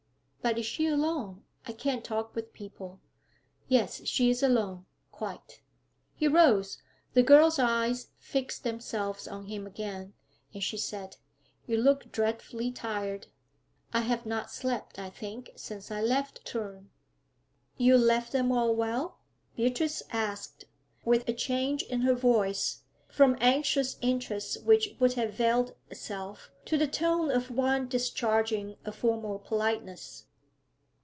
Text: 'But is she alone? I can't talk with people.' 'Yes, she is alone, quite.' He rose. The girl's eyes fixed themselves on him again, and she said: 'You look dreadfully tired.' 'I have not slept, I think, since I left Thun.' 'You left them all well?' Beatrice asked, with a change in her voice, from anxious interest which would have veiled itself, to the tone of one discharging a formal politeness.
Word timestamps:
'But 0.43 0.57
is 0.57 0.65
she 0.65 0.87
alone? 0.87 1.43
I 1.67 1.71
can't 1.71 2.03
talk 2.03 2.33
with 2.33 2.51
people.' 2.51 2.99
'Yes, 3.67 4.03
she 4.07 4.31
is 4.31 4.41
alone, 4.41 4.87
quite.' 5.11 5.61
He 6.15 6.27
rose. 6.27 6.79
The 7.13 7.21
girl's 7.21 7.59
eyes 7.59 8.07
fixed 8.17 8.63
themselves 8.63 9.27
on 9.27 9.45
him 9.45 9.67
again, 9.67 10.13
and 10.51 10.63
she 10.63 10.77
said: 10.77 11.17
'You 11.67 11.77
look 11.77 12.11
dreadfully 12.11 12.71
tired.' 12.71 13.27
'I 13.93 13.99
have 13.99 14.25
not 14.25 14.49
slept, 14.49 14.97
I 14.97 15.11
think, 15.11 15.51
since 15.57 15.91
I 15.91 16.01
left 16.01 16.49
Thun.' 16.49 16.89
'You 17.77 17.95
left 17.95 18.31
them 18.31 18.51
all 18.51 18.75
well?' 18.75 19.19
Beatrice 19.55 20.01
asked, 20.11 20.65
with 21.05 21.29
a 21.29 21.33
change 21.33 21.83
in 21.83 22.01
her 22.01 22.15
voice, 22.15 22.81
from 23.07 23.37
anxious 23.39 23.97
interest 24.01 24.63
which 24.63 24.95
would 24.99 25.13
have 25.13 25.35
veiled 25.35 25.75
itself, 25.91 26.49
to 26.65 26.79
the 26.79 26.87
tone 26.87 27.29
of 27.29 27.51
one 27.51 27.87
discharging 27.87 28.77
a 28.83 28.91
formal 28.91 29.37
politeness. 29.37 30.25